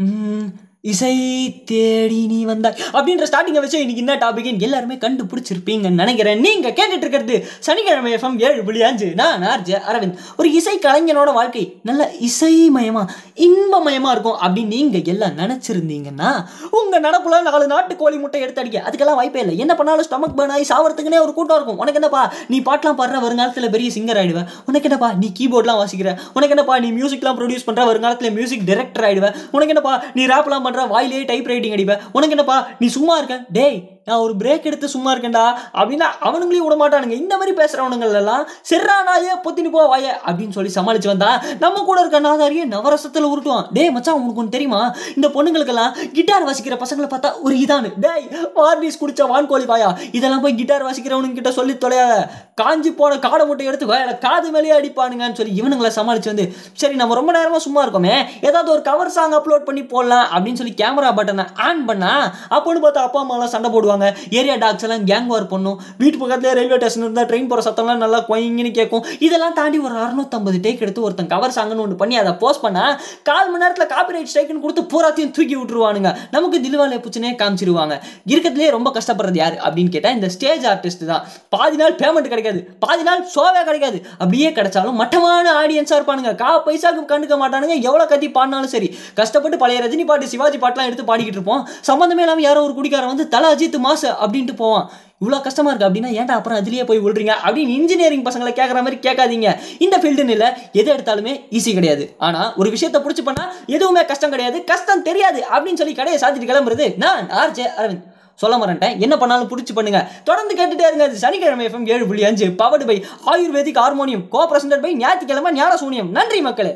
[0.00, 1.14] Mm, இசை
[1.70, 2.76] தேடி நீ வந்தாய்.
[2.92, 6.40] அப்படின்ற ஸ்டார்டிங்கை வச்சு இன்னைக்கு என்ன டாபிக்னு எல்லாருமே கண்டுபிடிச்சிருப்பீங்கன்னு நினைக்கிறேன்.
[6.40, 9.08] நீங்கள் கேட்டுட்டு இருக்கிறது சனிக்கிழமை எஃப்எம் ஏழு புள்ளி அஞ்சு.
[9.14, 10.14] நான் ஆர்ஜே அரவிந்த்.
[10.36, 13.12] ஒரு இசை கலைஞனோட வாழ்க்கை நல்ல இசைமயமாக
[13.46, 16.30] இன்பமயமாக இருக்கும் அப்படின்னு நீங்கள் எல்லாம் நினச்சிருந்தீங்கன்னா
[16.70, 18.82] உங்கள் நடப்புல நாலு நாட்டு கோழி முட்டை எடுத்து அடிக்க.
[18.88, 19.58] அதுக்கெல்லாம் வாய்ப்பே இல்லை.
[19.58, 21.78] என்ன பண்ணாலும் ஸ்டமக் பேர்ன் ஆகி சாவறதுக்குனே ஒரு கூட்டம் இருக்கும்.
[21.78, 26.10] உனக்கு என்னப்பா நீ பாட்டெலாம் பாடுற வருங்காலத்தில் பெரிய சிங்கர் ஆகிடுவேன் உனக்கு என்னப்பா நீ கீபோர்ட்லாம் வாசிக்கிற.
[26.34, 30.88] உனக்கு என்னப்பா நீ மியூசிக்லாம் ப்ரொடியூஸ் பண்ணுற வருங்காலத்தில் மியூசிக் டைரக்டர் ஆகிடுவேன் உனக்கு என்னப்பா நீ ரேப்லாம் பண்ணுற
[30.88, 32.68] வாயிலேயே டைப் ரைட்டிங் அடிப்பேன் உனக்கு என்னப்பா?
[32.78, 33.44] நீ சும்மா இருக்க.
[33.52, 35.42] டேய் நான் ஒரு பிரேக் எடுத்து சும்மா இருக்கேன்டா
[35.80, 37.16] அப்படின்னா அவனுங்களையும் விட மாட்டானுங்க.
[37.22, 40.06] இந்த மாதிரி பேசுகிறவனுங்களெல்லாம் எல்லாம் செர்ரானாயே பொத்தினி போ வாய?
[40.26, 43.66] அப்படின்னு சொல்லி சமாளிச்சு வந்தா நம்ம கூட இருக்க நாதாரியே நவரசத்தில் உருட்டுவான்.
[43.72, 44.80] டேய் மச்சான் உனக்கு ஒன்று தெரியுமா?
[45.14, 47.90] இந்த பொண்ணுங்களுக்கெல்லாம் கிட்டார் வாசிக்கிற பசங்களை பார்த்தா ஒரு இதானு.
[48.06, 49.90] டேய் வார்னிஸ் குடிச்ச வான்கோழி வாயா?
[50.12, 52.16] இதெல்லாம் போய் கிட்டார் வாசிக்கிறவனுங்க கிட்ட சொல்லி தொலையாத.
[52.54, 57.14] காஞ்சி போன காடை முட்டை எடுத்து வாயில காது மேலேயே அடிப்பானுங்கன்னு சொல்லி இவனுங்களை சமாளிச்சு வந்து சரி நம்ம
[57.20, 58.16] ரொம்ப நேரமாக சும்மா இருக்கோமே.
[58.48, 60.26] ஏதாவது ஒரு கவர் சாங் அப்லோட் பண்ணி போடலாம்.
[60.34, 62.12] அப்படின்னு சொல்லி கேமரா பட்டனை ஆன் பண்ணா
[62.50, 63.88] அப்போன்னு பார்த்தா அப்பா அம்மாலாம் சண்டை போடுவாங்க.
[64.30, 65.80] ஏரியா டாக்ஸ் எல்லாம் கேங் வார் பண்ணும்.
[65.98, 69.04] வீட்டு பக்கத்துல ரயில்வே ஸ்டேஷன் இருந்தால் ட்ரெயின் போகிற சத்தம்லாம் நல்லா கொயங்கின்னு கேட்கும்.
[69.18, 73.50] இதெல்லாம் தாண்டி ஒரு அறுநூத்தம்பது டேக் எடுத்து ஒருத்தன் கவர் சாங்கன்னு ஒன்று பண்ணி அதை போஸ்ட் பண்ணா கால்
[73.50, 76.12] மணி நேரத்தில் காப்பிரைட் ஸ்ட்ரைக்குன்னு கொடுத்து பூராத்தையும் தூக்கி விட்டுருவானுங்க.
[76.30, 78.00] நமக்கு தில்வாலே பூச்சினே காமிச்சிருவாங்க.
[78.26, 79.56] இருக்கிறதுலே ரொம்ப கஷ்டப்படுறது யார்?
[79.66, 81.24] அப்படின்னு கேட்டால் இந்த ஸ்டேஜ் ஆர்டிஸ்ட் தான்.
[81.48, 82.62] பாதி நாள் பேமெண்ட் கிடைக்காது.
[82.78, 84.00] பாதி நாள் ஷோவே கிடைக்காது.
[84.12, 86.34] அப்படியே கிடைச்சாலும் மட்டமான ஆடியன்ஸாக இருப்பானுங்க.
[86.34, 87.76] கா பைசாக்கு கண்டுக்க மாட்டானுங்க.
[87.88, 88.98] எவ்வளோ கத்தி பாடினாலும் சரி.
[89.14, 91.68] கஷ்டப்பட்டு பழைய ரஜினி பாட்டு சிவாஜி பாட்டெலாம் எடுத்து பாடிக்கிட்டு இருப்போம்.
[91.88, 94.86] சம்மந்தமே இல்லாமல் யாரோ ஒரு குடிக்காரன் வந்து தலை அஜித் மாசு அப்படின்ட்டு போவான்.
[95.22, 97.32] இவ்வளோ கஷ்டமா இருக்கு அப்படின்னா ஏன்டா அப்புறம் அதுலயே போய் விழுறீங்க?
[97.46, 99.48] அப்படின்னு இன்ஜினியரிங் பசங்களை கேட்குற மாதிரி கேட்காதீங்க.
[99.78, 102.04] இந்த ஃபீல்டுன்னு இல்லை எது எடுத்தாலுமே ஈஸி கிடையாது.
[102.18, 104.60] ஆனால் ஒரு விஷயத்தை பிடிச்சி பண்ணா எதுவுமே கஷ்டம் கிடையாது.
[104.70, 108.06] கஷ்டம் தெரியாது அப்படின்னு சொல்லி கடையை சாத்திட்டு கிளம்புறது நான் ஆர்ஜே அரவிந்த்.
[108.42, 110.00] சொல்ல மாட்டேன் என்ன பண்ணாலும் பிடிச்சி பண்ணுங்க.
[110.28, 111.04] தொடர்ந்து கேட்டுட்டே இருங்க.
[111.04, 112.96] அது சனிக்கிழமை எஃப்எம் ஏழு புள்ளி அஞ்சு powered by
[113.32, 116.72] Ayurvedic harmonium co present by ஞாயிற்றுக்கிழமை ஞான சூனியம் நன்றி மக்களே.